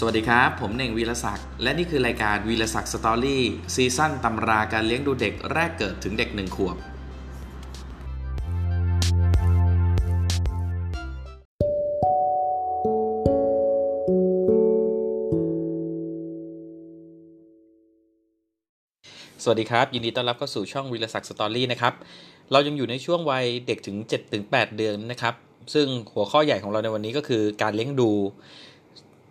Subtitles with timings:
[0.00, 6.76] สวัสดีครับ ผมเน่งวีรศักดิ์และนี่คือรายการวีรศักดิ์ Story ซีซั่นตำราการเลี้ยงดูเด็กแรกเกิดถึงเด็กหนึ่งขวบ
[19.42, 21.94] สวัสดีครับ ยินดีต้อนรับเข้าสู่ช่องวีรศักดิ์ Story นะครับ
[22.52, 23.96] เรายังอยู่ในช่วงวัยเด็กถึง
[24.36, 25.34] 7-8 เดือนนะครับ
[25.74, 28.10] ซึ่งหัวข้อใหญ่ของเราในวันนี้ก็คือการเลี้ยงดู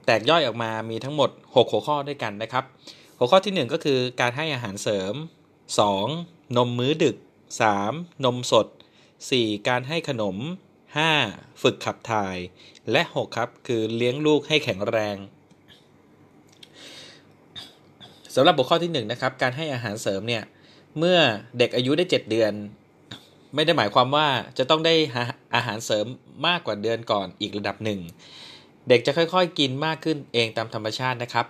[0.10, 2.64] แตกย่อยออกมามีทั้งหมด 6 หัวข้อด้วยกันนะครับ
[3.18, 5.14] หัวข้อที่ 1 ก็คือการให้อาหารเสริม
[5.86, 6.58] 2.
[6.58, 7.16] นมมื้อดึก
[7.70, 8.26] 3.
[8.26, 8.68] นมสด
[9.18, 9.68] 4.
[9.68, 10.38] การให้ขนม
[11.00, 11.62] 5.
[11.62, 12.38] ฝึกขับถ่าย
[12.92, 15.18] และ 6 ครับคือเลี้ยงลูกให้แข็งแรง
[18.36, 20.44] สำหรับหัวข้อที่1นนะครับการให้อาหารเสริมเนี่ย
[20.98, 21.18] เมื่อ
[21.58, 22.54] เด็กอายุได้ 7 เดือน
[23.56, 24.28] ไม่ได้หมายความว่า
[24.58, 24.96] จะต้องได้
[25.56, 26.06] อาหารเสริม
[26.48, 28.00] มากกว่าเดือนก่อนอีกระดับหนึ่ง
[28.90, 31.46] เด็กจะค่อยๆ กินมากขึ้นเองตามธรรมชาตินะครับ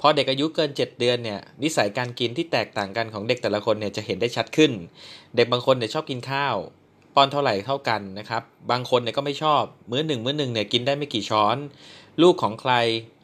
[0.00, 4.72] พอเด็กอายุเกิน 7 เดือนเนี่ยนิสัยการกินที่แตกต่างกันของเด็กแต่ละคนเนี่ยจะเห็นได้ชัดขึ้น
[5.36, 6.56] เด็กบางคนเนี่ยชอบกินข้าว
[7.14, 11.56] ป้อนเท่าไหร่เท่ากันนะครับบางคนเนี่ยก็ไม่ชอบมื้อหนึ่งมื้อหนึ่งเนี่ยกินได้ไม่กี่ช้อน
[12.22, 12.72] ลูกของใคร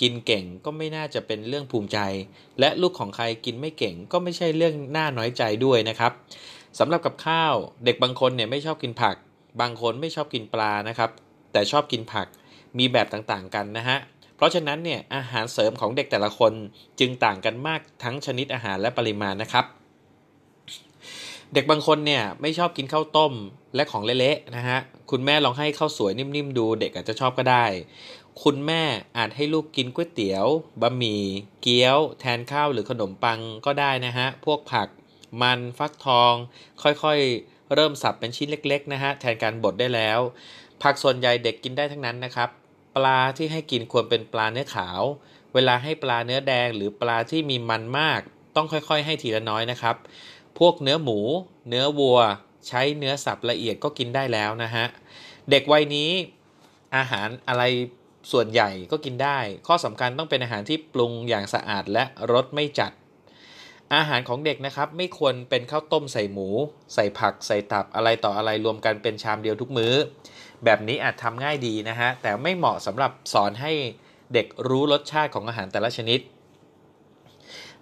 [0.02, 1.98] กินเก่งก็ไม่น่าจะเป็นเรื่องภูมิใจ
[2.60, 6.12] และลูกของใครกินไม่เก่งก็ไม่ใช่เรื่องน่าน้อยใจด้วยนะครับ
[6.78, 9.16] สำหรับกับข้าว เด็กบางคนเนี่ยไม่ชอบกินผัก
[9.60, 11.10] บางคนไม่ชอบกินปลานะครับ
[11.52, 12.26] แต่ชอบกินผัก
[12.78, 13.98] มีแบบต่างๆกันนะฮะ
[14.36, 16.52] เพราะฉะนั้นเนี่ยอาหารเสริมของเด็กแต่ละคน
[17.00, 19.64] จึงต่างกันมากทั้งชนิดอาหารและปริมาณนะครับ
[21.54, 23.32] เด็กบางคนเนี่ยไม่ชอบกินข้าวต้ม
[23.74, 24.78] และของเละๆนะฮะ
[25.10, 27.64] คุณแม่ลองให้ข้าวสวยนิ่มๆดูเด็กอาจจะชอบก็ได้
[28.42, 28.82] คุณแม่
[29.18, 30.46] อาจให้ลูกกินก๋วยเตี๋ยว
[30.82, 31.22] บะหมี่
[31.62, 34.88] เกี๊ยว แทนข้าวหรือขนมปังก็ได้นะฮะพวกผัก
[35.42, 36.32] มันฟักทอง
[36.82, 40.18] ค่อยๆ เริ่มสับเป็นชิ้นเล็ก ๆ นะฮะ แทนการบดได้แล้ว
[40.82, 42.48] ผักส่วนใหญ่เด็กกินได้ทั้งนั้นนะครับ
[42.96, 45.00] ปลาที่ให้กินควรเป็นปลาเนื้อขาว
[45.54, 48.20] เวลาให้ปลาเนื้อแดงหรือปลาที่มีมันมาก
[48.56, 49.96] ต้องค่อยๆ ให้ทีละน้อยนะครับ
[50.58, 51.18] พวกเนื้อหมู
[51.68, 52.20] เนื้อวัว
[52.68, 54.86] ใช้เนื้อสับละเอียดก็กินได้แล้วนะฮะ
[55.50, 56.10] เด็กวัยนี้
[56.96, 57.62] อาหารอะไร
[58.32, 62.92] ส่วนใหญ่ก็กินได้ ข้อสำคัญต้องเป็นอาหารที่ปรุงอย่างสะอาดและรสไม่จัด
[63.94, 66.48] อาหารของเด็กนะครับไม่ควรเป็นข้าวต้มใส่หมู
[66.94, 69.94] ใส่ผักใส่ตับอะไรต่ออะไรรวมกันเป็นชามเดียวทุกมื้อ
[70.64, 73.72] แบบนี้อาจทำง่ายดีนะฮะ แต่ไม่เหมาะสำหรับสอนให้
[74.34, 76.20] เด็กรู้รสชาติของอาหารแต่ละชนิด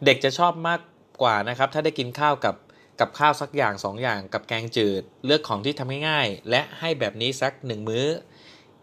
[0.05, 0.81] เด็กจะชอบมาก
[1.23, 2.55] กว่านะครับ ถ้าได้กินข้าวกับ
[3.01, 8.07] กับข้าวสักอย่าง 2ออย่างกับแกงจืด เลือกของที่ทำง่ายๆและให้แบบนี้สัก 1 มื้อ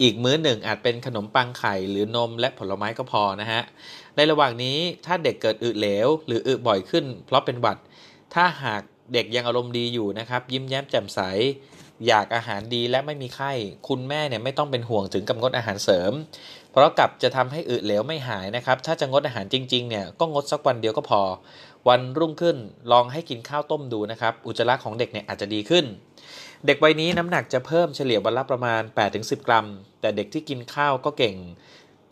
[0.02, 3.62] อีกมื้อหนึ่งอาจเป็นขนมปังไข่หรือนมและผลไม้ก็พอนะฮะ
[4.16, 7.78] ในระหว่างนี้ถ้าเด็กเกิดอึเหลว หรืออึบ่อยขึ้น เพราะเป็นหวัด
[8.34, 8.82] ถ้าหาก
[9.14, 11.20] เด็กยังอารมณ์ดีอยู่นะครับ ยิ้มแย้มแจ่มใส
[12.08, 13.52] อยากอาหารดีและไม่มีไข้
[13.88, 16.12] คุณแม่เนี่ยไม่ต้องเป็นห่วงถึงกับงดอาหารเสริม
[16.72, 21.22] เพราะกับจะทำให้อึเหลวไม่หายนะครับ ถ้าจะงดอาหารจริงๆเนี่ยก็งดสักวันเดียวก็พอ
[21.88, 22.58] วันรุ่งขึ้น
[22.92, 25.86] ลองให้กินข้าวต้มดูนะครับ อุจจาระของเด็กเนี่ยอาจจะดีขึ้น
[26.68, 28.82] เด็กวัยนี้น้ำหนักจะเพิ่มเฉลี่ยวันละประมาณ
[29.14, 29.66] 8-10 กรัม
[30.02, 31.36] แต่เด็กที่กินข้าวก็เก่ง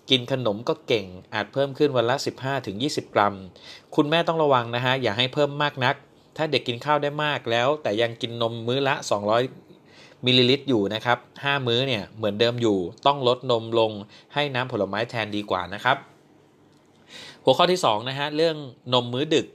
[0.09, 2.15] กินขนมก็เก่ง อาจเพิ่มขึ้นวันละ
[2.65, 3.33] 15-20 กรัม
[3.95, 5.95] คุณแม่ต้องระวังนะฮะ อย่าให้เพิ่มมากนัก
[6.37, 8.95] ถ้าเด็กกินข้าวได้มากแล้ว แต่ยังกินนมมื้อละ
[9.59, 13.91] 200 มิลลิลิตรอยู่นะครับ 5 มื้อเนี่ยเหมือนเดิมอยู่ ต้องลดนมลง
[14.33, 15.97] ให้น้ำผลไม้แทนดีกว่านะครับ
[17.43, 18.55] หัวข้อที่2นะฮะเรื่อง
[18.93, 19.47] นมมื้อดึก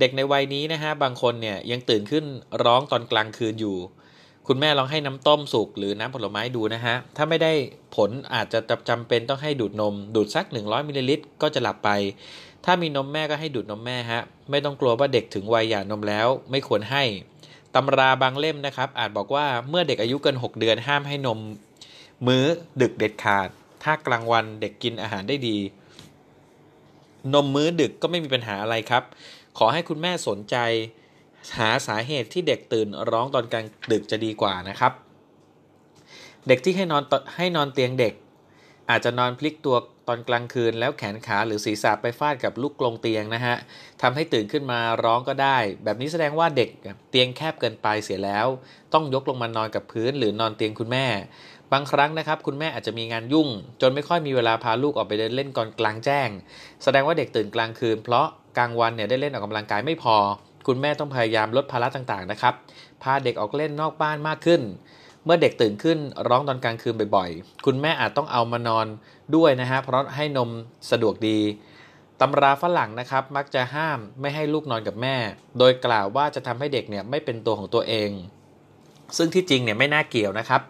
[0.00, 2.24] เด็กในวัยนี้นะฮะบางคนเนี่ยยังตื่นขึ้น
[2.64, 3.76] ร้องตอนกลางคืนอยู่
[4.52, 7.52] คุณแม่ลองให้น้ำต้มสุกหรือน้ำผลไม้ดูนะฮะ ถ้าไม่ได้
[7.96, 11.90] ผลอาจจะจำเป็นต้องให้ดูดนม ดูดสัก 100มิลลิลิตรก็จะหลับไป
[12.64, 17.02] ถ้ามีนมแม่ก็ให้ดูดนมแม่ฮะ ไม่ต้องกลัวว่าเด็กถึงวัยหย่านมแล้ว ไม่ควรให้
[17.74, 21.38] ตำราบางเล่มนะครับ อาจบอกว่าเมื่อเด็กอายุเกิน 6 เดือนห้ามให้นม
[22.26, 22.44] มื้อ
[22.82, 23.48] ดึกเด็ดขาด
[23.82, 25.58] ถ้ากลางวันเด็กกินอาหารได้ดี
[27.34, 29.02] นมมื้อดึกก็ไม่มีปัญหาอะไรครับ
[29.58, 30.56] ขอให้คุณแม่สนใจ
[31.58, 34.92] หาสาเหตุที่เด็กตื่นร้องตอนกลางดึกจะดีกว่านะครับ
[36.48, 37.02] เด็กที่ให้นอน
[37.36, 38.14] ให้นอนเตียงเด็ก
[38.90, 39.76] อาจจะนอนพลิกตัว
[40.08, 43.56] ตอนกลางคืน แล้วแขนขาหรือศีรษะไปฟาดกับลูกกลงเตียงนะฮะ
[44.02, 46.68] ทำให้ตื่นขึ้นมาร้องก็ได้ แบบนี้แสดงว่าเด็ก
[47.10, 48.46] เตียงแคบเกินไปเสียแล้ว
[48.94, 51.06] ต้องยกลงมานอนกับพื้นหรือนอนเตียงคุณแม่
[51.72, 53.48] บางครั้งนะครับคุณแม่อาจจะมีงานยุ่ง
[53.80, 56.28] จนไม่ค่อยมีเวลาพาลูกออกไปเดินเล่นก่อนกลางแจ้ง
[56.84, 58.26] แสดงว่าเด็กตื่นกลางคืน เพราะ
[58.58, 60.16] กลางวันเนี่ยได้เล่นออกกำลังกายไม่พอ
[60.72, 62.54] คุณแม่ต้องพยายามลดภาระต่างๆนะครับ
[63.02, 64.60] พาเด็กออกเล่นนอกบ้านมากขึ้น
[65.24, 68.86] เมื่อเด็กตื่นขึ้นร้องตอนกลางคืนบ่อยๆ คุณแม่อาจต้องเอามานอน
[69.36, 70.50] ด้วยนะฮะ เพราะให้นม
[70.90, 71.38] สะดวกดี
[72.20, 75.16] ตำราฝรั่งนะครับมักจะห้ามไม่ให้ลูกนอนกับแม่
[75.58, 78.10] โดยกล่าวว่าจะทำให้เด็กเนี่ยไม่เป็นตัวของตัวเอง
[79.16, 80.62] ซึ่งที่จริงเนี่ยไม่น่าเกี่ยวนะครับ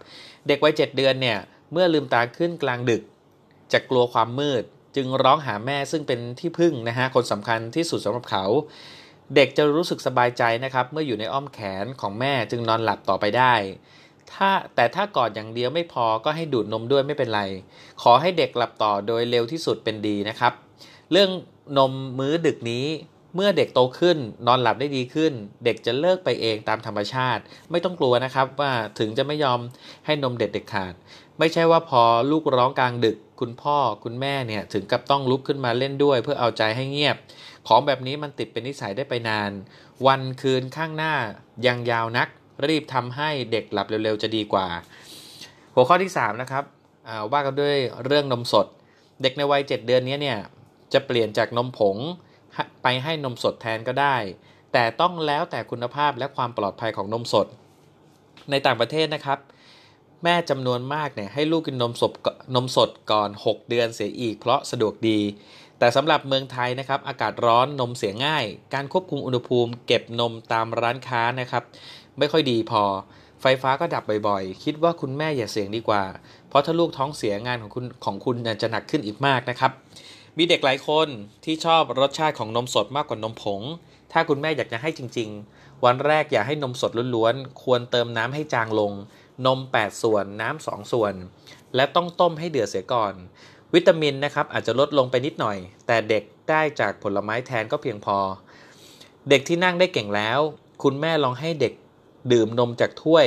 [0.46, 1.38] เด็กวัยเจ็ดเดือนเนี่ย
[1.72, 3.02] เมื่อลืมตาขึ้นกลางดึก
[3.72, 4.64] จะกลัวความมืด
[4.96, 8.44] จึงร้องหาแม่ซึ่งเป็นที่พึ่งนะฮะคนสำคัญที่สุดสำหรับเขา
[9.34, 13.54] เด็กจะรู้สึกสบายใจนะครับ เมื่ออยู่ในอ้อมแขนของแม่จึงนอนหลับต่อไปได้
[14.32, 17.42] ถ้าแต่ถ้ากอดอย่างเดียวไม่พอก็ให้ดูดนมด้วยไม่เป็นไร
[18.02, 20.52] ขอให้เด็กหลับต่อโดยเร็วที่สุดเป็นดีนะครับ
[21.12, 21.30] เรื่อง
[21.78, 22.86] นมมื้อดึกนี้
[23.34, 25.32] เมื่อเด็กโตขึ้นนอนหลับได้ดีขึ้น
[25.64, 29.60] เด็กจะเลิกไปเองตามธรรมชาติ ไม่ต้องกลัวนะครับว่าถึงจะไม่ยอม
[30.06, 30.94] ให้นมเด็ดเด็กขาด
[31.38, 37.16] ไม่ใช่ว่าพอลูกร้องกลางดึก คุณพ่อคุณแม่เนี่ยถึงกับต้องลุกขึ้นมาเล่นด้วย เพื่อเอาใจให้เงียบ
[37.68, 39.50] ของแบบนี้มันติดเป็นนิสัยได้ไปนาน
[40.06, 41.14] วันคืนข้างหน้า
[41.66, 42.28] ยังยาวนัก
[42.66, 44.66] รีบทำให้เด็กหลับเร็วๆจะดีกว่า
[45.74, 46.64] หัวข้อที่ 3 นะครับ
[47.32, 48.66] ว่ากันด้วยเรื่องนมสด
[49.22, 50.38] เด็กในวัย 7 เดือนนี้เนี่ย
[50.92, 51.96] จะเปลี่ยนจากนมผง
[52.82, 54.16] ไปให้นมสดแทนก็ได้
[54.72, 57.46] แต่ต้องแล้วแต่คุณภาพและความปลอดภัยของนมสด
[58.50, 59.38] ในต่างประเทศนะครับ
[60.24, 62.12] แม่จำนวนมากเนี่ยให้ลูกกินนมสด
[62.54, 65.18] นมสดก่อน 6 เดือนเสียอีกเพราะสะดวกดี
[65.80, 68.44] แต่สำหรับเมืองไทยนะครับ อากาศร้อนนมเสียง่าย
[68.74, 71.62] การควบคุมอุณหภูมิ เก็บนมตามร้านค้านะครับ
[72.18, 72.82] ไม่ค่อยดีพอ
[73.42, 76.04] ไฟฟ้าก็ดับบ่อยๆ คิดว่าคุณแม่อย่าเสี่ยงดีกว่า
[76.48, 79.72] เพราะถ้าลูกท้องเสียงานของคุณของคุณจะหนักขึ้นอีกมากนะครับ
[80.38, 81.08] มีเด็กหลายคน
[81.44, 83.60] ที่ชอบรสชาติของนมสดมากกว่านมผง
[84.12, 88.92] ถ้าคุณแม่อยากจะให้จริง ๆ วันแรกอย่าให้นมสดล้วนๆ ควรเติมน้ำให้จางลง
[89.46, 91.14] นม 8 ส่วน น้ำ2ส่วน
[91.76, 93.14] และต้องต้มให้เดือดเสียก่อน
[93.74, 98.18] วิตามินนะครับอาจจะลดลงไปนิดหน่อย แต่เด็กได้จากผลไม้แทนก็เพียงพอ
[99.28, 100.38] เด็กที่นั่งได้เก่งแล้ว
[100.82, 101.72] คุณแม่ลองให้เด็ก
[102.32, 103.26] ดื่มนมจากถ้วย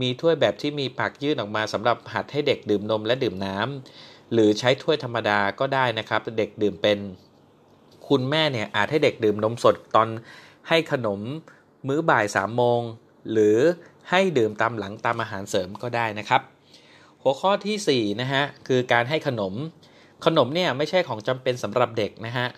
[0.00, 6.98] มีถ้วยแบบที่มีปากยื่นออกมาสำหรับหัดให้เด็กดื่มนมและดื่มน้ำหรือใช้ถ้วยธรรมดาก็ได้นะครับ เด็กดื่มเป็น
[8.08, 10.08] คุณแม่เนี่ยอาจให้เด็กดื่มนมสดตอน
[10.68, 11.20] ให้ขนม
[11.88, 12.80] มื้อบ่ายสามโมง
[13.32, 13.56] หรือ
[14.10, 16.42] ให้ดื่มตามหลังตามอาหารเสริมก็ได้นะครับ
[17.22, 19.54] หัวข้อที่4นะฮะคือการให้ขนม
[20.24, 22.48] ขนมเนี่ยไม่ใช่ของจำเป็นสำหรับเด็กนะฮะ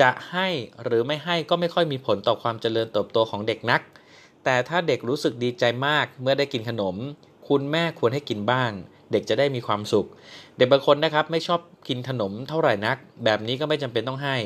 [0.00, 0.48] จะให้
[0.82, 3.80] หรือไม่ให้ก็ไม่ค่อยมีผลต่อความเจริญเติบโตของเด็กนัก
[4.44, 6.96] แต่ถ้าเด็กรู้สึกดีใจมากเมื่อได้กินขนม
[7.48, 8.70] คุณแม่ควรให้กินบ้าง
[9.12, 10.08] เด็กจะได้มีความสุข
[10.56, 14.36] เด็กบางคนนะครับไม่ชอบกินขนมเท่าไหร่นัก แบบนี้ก็ไม่จำเป็นต้องให้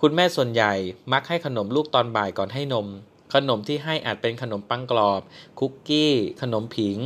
[0.00, 0.72] คุณแม่ส่วนใหญ่
[1.12, 2.86] มักให้ขนมลูกตอนบ่ายก่อนให้นม
[3.34, 5.22] ขนมที่ให้อาจเป็นขนมปังกรอบ
[5.58, 6.12] คุกกี้
[6.42, 6.98] ขนมผิง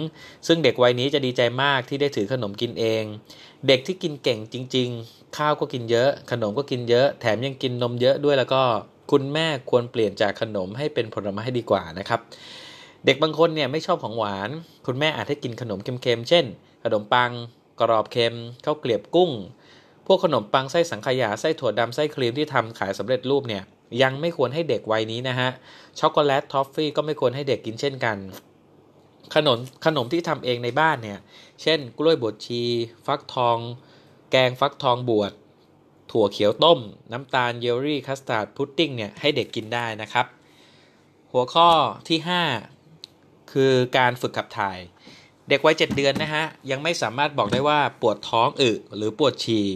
[0.47, 3.05] ซึ่งเด็กวัยนี้จะดีใจมากที่ได้ถือขนมกินเอง
[3.67, 8.63] เด็กที่กินเก่งจริง ๆ ข้าวก็กินเยอะ ขนมก็กินเยอะ แถมยังกินนมเยอะด้วยแล้วก็
[9.11, 12.21] คุณแม่ควรเปลี่ยนจากขนมให้เป็นผลไม้ดีกว่านะครับ
[13.05, 14.51] เด็กบางคนเนี่ยไม่ชอบของหวาน
[14.87, 16.45] คุณแม่อาจให้กินขนมเค็มๆ เช่น
[16.85, 17.31] ขนมปัง
[17.81, 18.35] กรอบเค็ม
[18.65, 19.31] ข้าวเกรียบกุ้ง
[20.07, 23.63] พวกขนมปังไส้สังขยาไส้ถั่วดำไส้ครีมที่ทำขายสำเร็จรูปเนี่ย
[24.03, 25.51] ยังไม่ควรให้เด็กวัยนี้นะฮะ
[25.99, 28.17] ช็อกโกแลตทอฟฟี่ก็ไม่ควรให้เด็กกินเช่นกัน
[29.35, 31.19] ขนมขนมที่ทำเองในบ้านเนี่ย
[31.63, 32.63] เช่น กล้วยบวชชี
[33.07, 33.59] ฟักทอง
[34.31, 35.33] แกงฟักทองบวช
[36.11, 36.81] ถั่วเขียวต้ม
[37.13, 40.27] น้ำตาลเยลลี่คัสตาร์ดพุดดิ้งเนี่ยให้เด็กกินได้นะครับ
[41.33, 41.71] หัวข้อ
[42.09, 42.19] ที่
[42.85, 44.79] 5 คือการฝึกขับถ่าย
[45.49, 49.67] เด็กวัยเจ็ดเดือนนะฮะ ยังไม่สามารถบอกได้ว่าปวดท้องอึหรือปวดฉี่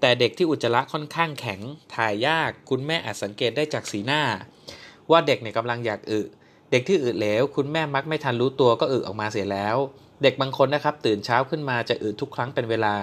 [0.00, 1.60] แต่เด็กที่อุจจาระค่อนข้างแข็ง
[1.94, 4.22] ถ่ายยากคุณแม่อาจสังเกตได้จากสีหน้า
[5.10, 6.20] ว่าเด็กเนี่ยกำลังอยากอึ
[6.70, 9.76] เด็กที่อึเหลวคุณแม่มักไม่ทันรู้ตัวก็อึออกมาเสียแล้ว
[10.22, 12.94] เด็กบางคนนะครับ ตื่นเช้าขึ้นมาจะอึทุกครั้งเป็นเวลา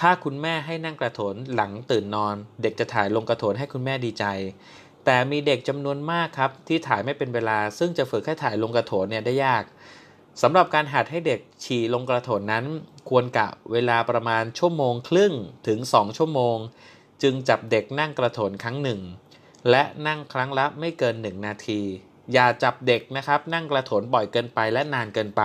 [0.00, 4.24] ถ้าคุณแม่ให้นั่งกระโถนหลังตื่นนอน เด็กจะถ่ายลงกระโถนให้คุณแม่ดีใจ
[5.04, 9.64] แต่มีเด็กจำนวนมากครับที่ถ่ายไม่เป็นเวลา ซึ่งจะฝึกให้ถ่ายลงกระโถนเนี่ยได้ยาก
[10.42, 12.64] สำหรับการหัดให้เด็กฉี่ลงกระโถนนั้น
[13.08, 15.32] ควรกะเวลาประมาณชั่วโมงครึ่ง
[15.68, 16.56] ถึง 2 ชั่วโมง
[17.22, 19.00] จึงจับเด็กนั่งกระโถนครั้งหนึ่ง
[19.70, 21.80] และนั่งครั้งละไม่เกิน 1 นาที
[22.32, 25.42] อย่าจับเด็กนะครับนั่งกระโถนบ่อยเกินไปและนานเกินไป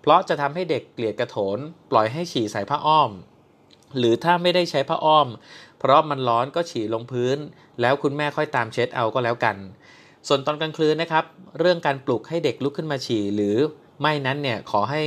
[0.00, 1.58] เพราะจะทำให้เด็กเกลียดกระโถน
[1.90, 3.10] ปล่อยให้ฉี่ใส่ผ้าอ้อม
[3.98, 5.28] หรือถ้าไม่ได้ใช้ผ้าอ้อม
[5.78, 7.38] เพราะมันร้อนก็ฉี่ลงพื้น
[7.80, 9.56] แล้วคุณแม่ค่อยตามเช็ดเอาก็แล้วกัน
[10.28, 11.24] ส่วนตอนกลางคืนนะครับ
[11.58, 13.56] เรื่องการปลุกให้เด็กลุกขึ้นมาฉี่หรือ
[14.02, 15.02] ไม่นั้นเนี่ยขอให้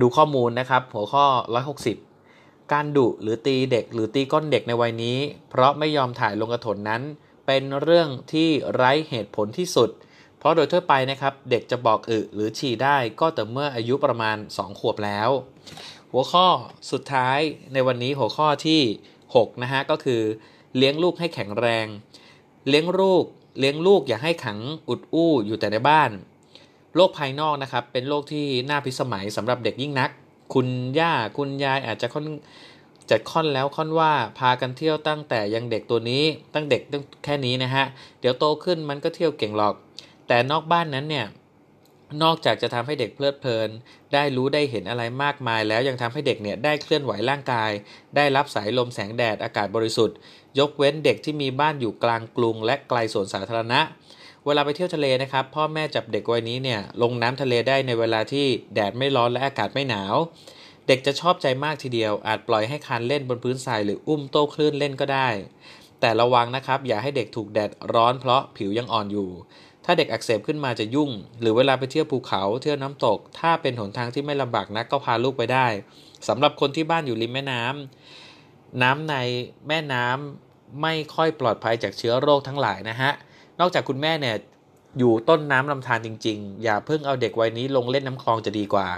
[0.00, 1.24] ดูข้อมูลนะครับ หัวข้อ
[1.98, 5.18] 160 การดุหรือตีเด็กหรือตีก้นเด็กในวัยนี้
[5.50, 7.02] เพราะไม่ยอมถ่ายลงกระถนนั้น
[7.46, 9.90] เป็นเรื่องที่ไร้เหตุผลที่สุด
[10.38, 15.30] เพราะโดยทั่วไปนะครับ เด็กจะบอกอึหรือฉี่ได้ก็แต่เมื่ออายุประมาณ 2 ขวบแล้ว
[16.12, 16.46] หัวข้อ
[16.92, 17.38] สุดท้าย
[17.72, 18.80] ในวันนี้หัวข้อที่
[19.24, 20.22] 6นะฮะก็คือ
[20.76, 21.86] เลี้ยงลูกให้แข็งแรง
[22.68, 23.24] เลี้ยงลูก
[23.58, 26.10] เลี้ยงลูกอย่าให้ขังอุดอู้อยู่แต่ในบ้าน
[26.96, 30.10] โลกภายนอกนะครับ เป็นโลกที่น่าพิสมัยสำหรับเด็กยิ่งนัก
[30.54, 30.68] คุณ
[30.98, 32.24] ย่าคุณยายอาจจะค่อน
[33.10, 37.84] จัดค่อนแล้วค่อนว่าพากันเที่ยวตั้งแต่ยังเด็กตัวนี้ตั้งเด็กตั้งแค่นี้นะฮะ
[38.20, 39.74] เดี๋ยวโตขึ้นมันก็เที่ยวเก่งหรอก
[40.28, 41.26] แต่นอกบ้านนั้นเนี่ย
[42.22, 43.68] นอกจากจะทำให้เด็กเพลิดเพลิน
[44.14, 47.70] ได้รู้ได้เห็นอะไรมากมาย แล้วยังทำให้เด็กเนี่ยได้เคลื่อนไหวร่างกาย
[48.16, 50.16] ได้รับสายลมแสงแดดอากาศบริสุทธิ์
[50.58, 53.80] ยกเว้นเด็กที่มีบ้านอยู่กลางกรุง และไกลสวนสาธารณะ
[54.46, 60.14] เวลาไปเที่ยวทะเลนะครับ พ่อแม่จับเด็กวัยนี้เนี่ยลงน้ำทะเลได้ในเวลาที่แดดไม่ร้อนและอากาศไม่หนาว
[60.86, 65.28] เด็กจะชอบใจมากทีเดียว อาจปล่อยให้คานเล่นบนพื้นทรายหรืออุ้มโต้คลื่นเล่นก็ได้
[66.00, 69.28] แต่ระวังนะครับ อย่าให้เด็กถูกแดดร้อนเพราะผิวยังอ่อนอยู่
[69.84, 75.66] ถ้าเด็กอักเสบขึ้นมาจะยุ่ง หรือเวลาไปเที่ยวภูเขาเที่ยวน้ำตก ถ้าเป็นหนทางที่ไม่ลำบากนักก็พาลูกไปได้
[76.28, 79.14] สำหรับคนที่บ้านอยู่ริมแม่น้ำน้ำใน
[79.68, 83.12] แม่น้ำไม่ค่อยปลอดภัยจากเชื้อโรคทั้งหลายนะฮะ
[83.60, 84.36] นอกจากคุณแม่เนี่ย
[84.98, 88.88] อยู่ต้นน้ำลำธารจริง ๆ อย่าเพิ่งเอาเด็กวัยนี้ลงเล่นน้ำคลองจะดีกว่า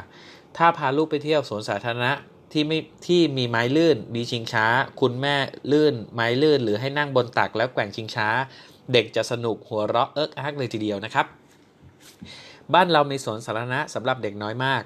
[0.57, 2.13] ถ้าพาลูกไปเที่ยวสวนสาธารณะ
[2.53, 4.67] ที่ไม่ที่มีไม้ลื่น มีชิงช้า
[5.01, 5.35] คุณแม่
[5.73, 8.29] ลื่น ไม้ลื่น หรือให้นั่งบนตักแล้วแกว่งชิงช้า
[8.93, 11.27] เด็กจะสนุกหัวเราะเอิกอักเลยทีเดียวนะครับ
[12.75, 14.83] บ้านเรามีสวนสาธารณะสำหรับเด็กน้อยมาก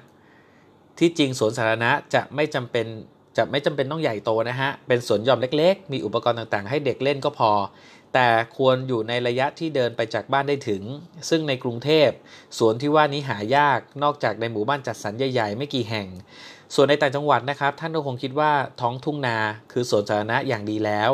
[0.99, 2.85] ที่จริงสวนสาธารณะจะไม่จำเป็น
[3.37, 7.51] จะไม่จำเป็นต้องใหญ่โตนะฮะ เป็นสวนหย่อมเล็กๆ มีอุปกรณ์ต่างๆ ให้เด็กเล่นก็พอ
[8.13, 8.27] แต่
[8.57, 10.83] ควรอยู่ในระยะที่เดินไปจากบ้านได้ถึง
[11.29, 12.09] ซึ่งในกรุงเทพ
[12.57, 16.07] สวนที่ว่านี้หายาก นอกจากในหมู่บ้านจัดสรรใหญ่ๆ ไม่กี่แห่ง
[16.75, 18.51] ส่วนในต่างจังหวัดนะครับ ท่านก็คงคิดว่า
[18.81, 19.37] ท้องทุ่งนา
[19.71, 21.11] คือสวนสาธารณะอย่างดีแล้ว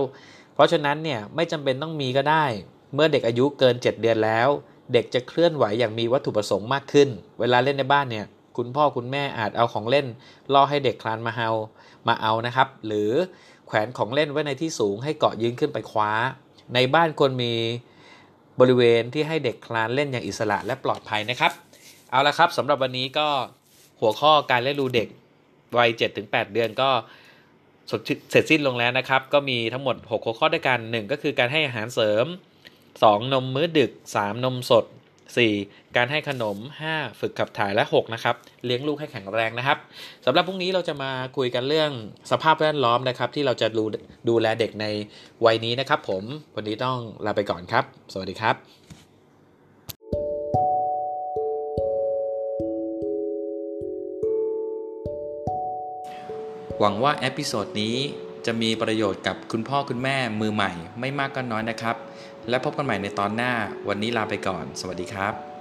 [0.54, 2.46] เพราะฉะนั้นเนี่ยไม่จำเป็นต้องมีก็ได้
[2.94, 4.50] เมื่อเด็กอายุเกิน 7 เดือนแล้ว
[4.94, 8.26] เด็กจะเคลื่อนไหวอย่างมีวัตถุประสงค์มากขึ้น เวลาเล่นในบ้านเนี่ย
[8.58, 10.08] คุณพ่อคุณแม่อาจเอาของเล่น
[10.54, 11.50] ล่อให้เด็กคลานมาเฮา
[12.08, 13.12] มาเอานะครับ หรือ
[13.68, 16.12] แขวนของเล่นไว้ในที่สูงให้เกาะยืนขึ้นไปคว้า
[16.74, 17.54] ในบ้านควรมี
[18.60, 21.52] บริเวณที่ให้เด็กคลานเล่นอย่างอิสระและปลอดภัยนะครับ
[22.12, 23.28] เอาละครับสำหรับวันนี้ก็
[24.02, 25.08] หัวข้อการเล่นรูเด็ก
[25.78, 25.90] วัย
[26.22, 26.90] 7-8 เดือนก็
[27.88, 32.26] เสร็จสิ้นลงแล้วนะครับ ก็มีทั้งหมด 6 หัวข้อด้วยกัน 1 ก็คือการให้อาหารเสริม
[32.80, 34.86] 2 นมมื้อดึก 3 นมสด
[35.42, 35.96] 4.
[35.96, 36.58] การให้ขนม
[36.90, 37.20] 5.
[37.20, 38.36] ฝึกขับถ่ายและ 6 นะครับ
[38.66, 39.78] เลี้ยงลูกให้แข็งแรงนะครับ
[40.26, 41.92] สำหรับพรุ่งนี้เราจะมาคุยกันเรื่อง
[42.32, 43.84] สภาพแวดล้อมนะครับ ที่เราจะดู
[44.30, 44.86] ดูแลเด็กใน
[45.46, 46.24] วัยนี้นะครับ ผม
[46.56, 48.58] วันนี้ต้องลาไปก่อนครับ สวัสดีครับ
[56.80, 57.96] หวังว่า episode นี้
[58.46, 61.96] จะมีประโยชน์กับคุณพ่อคุณแม่มือใหม่ไม่มากก็น้อยนะครับ
[62.50, 63.54] และพบกันใหม่ในตอนหน้า
[63.88, 65.53] วันนี้ลาไปก่อน สวัสดีครับ